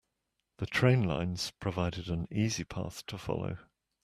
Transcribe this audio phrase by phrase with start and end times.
[0.57, 3.59] The train lines provided an easy path to follow.